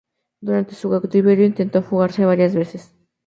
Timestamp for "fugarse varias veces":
1.83-2.91